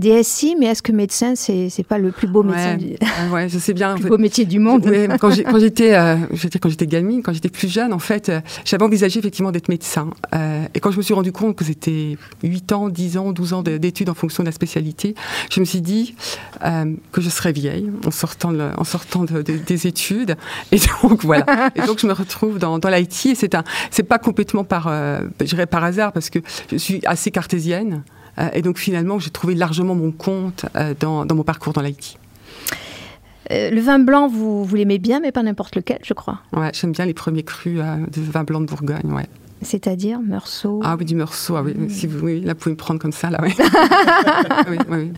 DSI, 0.00 0.56
mais 0.58 0.66
est-ce 0.66 0.82
que 0.82 0.92
médecin, 0.92 1.34
c'est 1.34 1.68
n'est 1.76 1.84
pas 1.84 1.98
le 1.98 2.10
plus 2.10 2.26
beau 2.26 2.42
métier 2.42 2.76
du... 2.76 3.32
ouais, 3.32 3.48
je 3.48 3.58
sais 3.58 3.74
bien. 3.74 3.94
le 3.94 4.00
plus 4.00 4.08
beau 4.08 4.18
métier 4.18 4.39
du 4.44 4.58
monde. 4.58 4.90
quand 5.20 5.30
j'étais 5.30 5.94
euh, 5.94 6.16
quand 6.60 6.68
j'étais 6.68 6.86
gamine, 6.86 7.22
quand 7.22 7.32
j'étais 7.32 7.48
plus 7.48 7.68
jeune, 7.68 7.92
en 7.92 7.98
fait, 7.98 8.28
euh, 8.28 8.40
j'avais 8.64 8.84
envisagé 8.84 9.18
effectivement 9.18 9.52
d'être 9.52 9.68
médecin. 9.68 10.10
Euh, 10.34 10.64
et 10.74 10.80
quand 10.80 10.90
je 10.90 10.96
me 10.96 11.02
suis 11.02 11.14
rendu 11.14 11.32
compte 11.32 11.56
que 11.56 11.64
c'était 11.64 12.16
8 12.42 12.72
ans, 12.72 12.88
10 12.88 13.18
ans, 13.18 13.32
12 13.32 13.52
ans 13.52 13.62
d'études 13.62 14.08
en 14.08 14.14
fonction 14.14 14.42
de 14.42 14.48
la 14.48 14.52
spécialité, 14.52 15.14
je 15.50 15.60
me 15.60 15.64
suis 15.64 15.80
dit 15.80 16.14
que 17.12 17.20
je 17.20 17.28
serais 17.28 17.52
vieille 17.52 17.90
en 18.06 18.10
sortant, 18.10 18.52
en 18.76 18.84
sortant 18.84 19.24
des 19.24 19.86
études. 19.86 20.36
Et 20.72 20.78
donc 21.02 21.24
voilà. 21.24 21.70
et 21.74 21.82
donc 21.82 21.98
je 21.98 22.06
me 22.06 22.12
retrouve 22.12 22.58
dans, 22.58 22.78
dans 22.78 22.88
l'IT. 22.88 23.26
Et 23.26 23.34
c'est 23.34 23.54
un, 23.54 23.64
pas 24.08 24.18
complètement 24.18 24.64
par, 24.64 24.88
je 25.40 25.64
par 25.64 25.84
hasard 25.84 26.12
parce 26.12 26.30
que 26.30 26.38
je 26.70 26.76
suis 26.76 27.00
assez 27.06 27.30
cartésienne. 27.30 28.02
Et 28.54 28.62
donc 28.62 28.78
finalement, 28.78 29.18
j'ai 29.18 29.30
trouvé 29.30 29.54
largement 29.54 29.94
mon 29.94 30.12
compte 30.12 30.66
euh, 30.76 30.94
dans, 30.98 31.26
mon 31.26 31.42
parcours 31.42 31.72
dans 31.72 31.82
l'IT. 31.82 32.18
Euh, 33.50 33.70
le 33.70 33.80
vin 33.80 33.98
blanc, 33.98 34.28
vous, 34.28 34.64
vous 34.64 34.76
l'aimez 34.76 34.98
bien, 34.98 35.20
mais 35.20 35.32
pas 35.32 35.42
n'importe 35.42 35.76
lequel, 35.76 35.98
je 36.04 36.14
crois. 36.14 36.40
Ouais, 36.52 36.70
j'aime 36.72 36.92
bien 36.92 37.04
les 37.04 37.14
premiers 37.14 37.42
crus 37.42 37.78
de 37.78 38.20
vin 38.20 38.44
blanc 38.44 38.60
de 38.60 38.66
Bourgogne, 38.66 39.12
ouais. 39.12 39.26
C'est-à-dire 39.62 40.20
Meursault 40.20 40.80
Ah 40.82 40.96
oui, 40.98 41.04
du 41.04 41.14
Meursault, 41.14 41.56
ah 41.56 41.62
oui. 41.62 41.74
Hmm. 41.74 41.88
Si 41.88 42.06
vous, 42.06 42.24
oui, 42.24 42.40
là, 42.40 42.54
vous 42.54 42.58
pouvez 42.58 42.72
me 42.72 42.76
prendre 42.76 43.00
comme 43.00 43.12
ça, 43.12 43.30
là, 43.30 43.38
oui. 43.42 43.52
oui, 44.68 44.78
oui, 44.88 45.12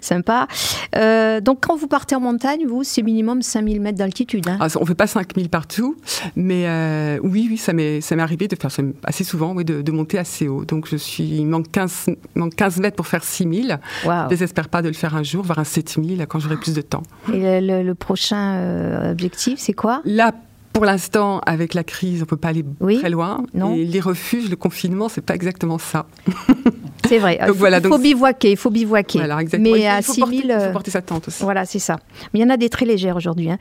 Sympa. 0.00 0.48
Euh, 0.96 1.40
donc, 1.40 1.58
quand 1.60 1.76
vous 1.76 1.86
partez 1.86 2.14
en 2.14 2.20
montagne, 2.20 2.66
vous, 2.66 2.82
c'est 2.84 3.02
minimum 3.02 3.42
5000 3.42 3.80
mètres 3.80 3.98
d'altitude. 3.98 4.48
Hein 4.48 4.58
ah, 4.60 4.68
on 4.76 4.80
ne 4.80 4.86
fait 4.86 4.94
pas 4.94 5.06
5000 5.06 5.48
partout, 5.48 5.96
mais 6.34 6.66
euh, 6.66 7.18
oui, 7.22 7.46
oui, 7.50 7.56
ça 7.56 7.72
m'est 7.72 8.02
arrivé 8.18 8.48
de 8.48 8.56
faire 8.56 8.70
assez 9.04 9.24
souvent, 9.24 9.54
oui, 9.54 9.64
de, 9.64 9.92
monter 9.92 10.18
assez 10.18 10.48
haut. 10.48 10.64
Donc, 10.64 10.88
je 10.88 10.96
suis, 10.96 11.24
il 11.24 11.46
manque 11.46 11.70
15, 11.70 12.10
manque 12.34 12.54
15 12.54 12.80
mètres 12.80 12.96
pour 12.96 13.06
faire 13.06 13.24
6000. 13.24 13.78
Wow. 14.04 14.12
Je 14.24 14.28
désespère 14.28 14.68
pas 14.68 14.82
de 14.82 14.88
le 14.88 14.94
faire 14.94 15.14
un 15.14 15.22
jour, 15.22 15.44
voir 15.44 15.58
un 15.58 15.64
7000 15.64 16.26
quand 16.28 16.38
j'aurai 16.38 16.56
plus 16.56 16.74
de 16.74 16.82
temps. 16.82 17.02
Et 17.32 17.60
le, 17.60 17.94
prochain 17.94 18.54
euh, 18.54 19.12
objectif, 19.12 19.58
c'est 19.58 19.72
quoi? 19.72 20.02
Là, 20.04 20.32
pour 20.78 20.84
l'instant, 20.84 21.40
avec 21.44 21.74
la 21.74 21.82
crise, 21.82 22.22
on 22.22 22.26
peut 22.26 22.36
pas 22.36 22.48
aller 22.48 22.64
très 23.00 23.10
loin. 23.10 23.42
Non. 23.52 23.74
Et 23.74 23.84
les 23.84 23.98
refuges, 23.98 24.48
le 24.48 24.54
confinement, 24.54 25.08
c'est 25.08 25.22
pas 25.22 25.34
exactement 25.34 25.78
ça. 25.78 26.06
C'est 27.08 27.18
vrai. 27.18 27.38
il 27.40 27.48
faut, 27.48 27.54
voilà, 27.54 27.80
faut 27.80 27.98
bivouaquer, 27.98 28.52
il 28.52 28.56
faut 28.56 28.70
bivouaquer. 28.70 29.18
Voilà, 29.18 29.40
exactement. 29.40 29.74
Mais 29.74 29.88
à 29.88 30.02
6000... 30.02 30.44
Il 30.44 30.66
faut 30.66 30.72
porter 30.72 30.90
sa 30.90 31.00
tente 31.00 31.28
aussi. 31.28 31.42
Voilà, 31.42 31.64
c'est 31.64 31.78
ça. 31.78 31.96
Mais 32.32 32.40
il 32.40 32.42
y 32.42 32.44
en 32.44 32.50
a 32.50 32.58
des 32.58 32.68
très 32.68 32.84
légères 32.84 33.16
aujourd'hui. 33.16 33.50
Hein. 33.50 33.56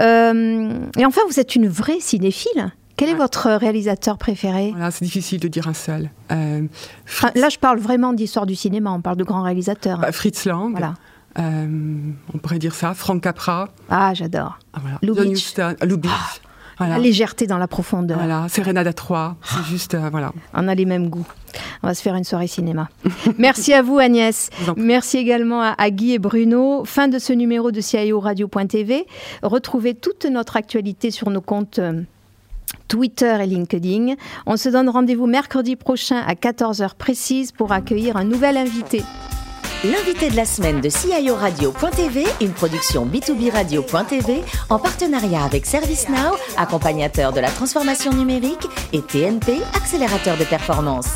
Euh, 0.00 0.72
et 0.96 1.04
enfin, 1.04 1.20
vous 1.28 1.38
êtes 1.38 1.54
une 1.54 1.68
vraie 1.68 2.00
cinéphile. 2.00 2.72
Quel 2.96 3.10
est 3.10 3.14
votre 3.14 3.50
réalisateur 3.50 4.16
préféré? 4.16 4.70
Voilà, 4.70 4.90
C'est 4.90 5.04
difficile 5.04 5.38
de 5.38 5.48
dire 5.48 5.68
un 5.68 5.74
seul. 5.74 6.10
Euh, 6.32 6.62
là, 7.34 7.48
je 7.50 7.58
parle 7.58 7.78
vraiment 7.78 8.14
d'histoire 8.14 8.46
du 8.46 8.56
cinéma, 8.56 8.90
on 8.90 9.02
parle 9.02 9.16
de 9.18 9.24
grands 9.24 9.42
réalisateurs. 9.42 9.98
Bah, 9.98 10.12
Fritz 10.12 10.46
Lang. 10.46 10.70
Voilà. 10.70 10.94
Euh, 11.38 11.66
on 12.34 12.38
pourrait 12.38 12.58
dire 12.58 12.74
ça. 12.74 12.94
Frank 12.94 13.22
Capra. 13.22 13.68
Ah, 13.90 14.14
j'adore. 14.14 14.58
Ah, 14.72 14.80
voilà. 14.80 14.98
Lubitsch. 15.02 15.54
Lubitsch. 15.82 16.40
La 16.80 16.98
légèreté 16.98 17.46
dans 17.46 17.58
la 17.58 17.66
profondeur. 17.66 18.18
Voilà, 18.18 18.46
Sérénade 18.48 18.86
à 18.86 18.92
trois. 18.92 19.36
C'est 19.42 19.64
juste, 19.64 19.94
euh, 19.94 20.08
voilà. 20.10 20.32
On 20.54 20.68
a 20.68 20.74
les 20.74 20.84
mêmes 20.84 21.08
goûts. 21.08 21.26
On 21.82 21.88
va 21.88 21.94
se 21.94 22.02
faire 22.02 22.14
une 22.14 22.24
soirée 22.24 22.46
cinéma. 22.46 22.88
Merci 23.38 23.72
à 23.72 23.82
vous, 23.82 23.98
Agnès. 23.98 24.50
Merci 24.76 25.18
également 25.18 25.62
à, 25.62 25.90
Guy 25.90 26.12
et 26.12 26.18
Bruno. 26.18 26.84
Fin 26.84 27.08
de 27.08 27.18
ce 27.18 27.32
numéro 27.32 27.72
de 27.72 27.80
CIO 27.80 28.20
Radio.tv. 28.20 29.06
Retrouvez 29.42 29.94
toute 29.94 30.24
notre 30.26 30.56
actualité 30.56 31.10
sur 31.10 31.30
nos 31.30 31.40
comptes. 31.40 31.78
Euh, 31.78 32.02
Twitter 32.86 33.36
et 33.40 33.46
LinkedIn. 33.46 34.14
On 34.46 34.56
se 34.56 34.68
donne 34.68 34.88
rendez-vous 34.88 35.26
mercredi 35.26 35.76
prochain 35.76 36.22
à 36.26 36.34
14h 36.34 36.94
précise 36.96 37.52
pour 37.52 37.72
accueillir 37.72 38.16
un 38.16 38.24
nouvel 38.24 38.56
invité. 38.56 39.02
L'invité 39.84 40.28
de 40.28 40.34
la 40.34 40.44
semaine 40.44 40.80
de 40.80 40.88
CIO 40.88 41.36
Radio.tv, 41.36 42.24
une 42.40 42.50
production 42.50 43.06
B2B 43.06 43.52
Radio.tv 43.52 44.42
en 44.70 44.78
partenariat 44.80 45.44
avec 45.44 45.66
ServiceNow, 45.66 46.34
accompagnateur 46.56 47.32
de 47.32 47.38
la 47.38 47.48
transformation 47.48 48.12
numérique, 48.12 48.66
et 48.92 49.02
TNP, 49.02 49.60
accélérateur 49.76 50.36
de 50.36 50.42
performance. 50.42 51.10